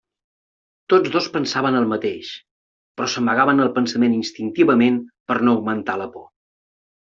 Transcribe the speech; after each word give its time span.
Tots 0.93 1.11
dos 1.15 1.27
pensaven 1.35 1.77
el 1.79 1.85
mateix, 1.91 2.31
però 2.97 3.11
s'amagaven 3.13 3.67
el 3.67 3.71
pensament 3.77 4.17
instintivament 4.23 4.99
per 5.29 5.41
no 5.45 5.57
augmentar 5.61 6.01
la 6.05 6.11
por. 6.19 6.29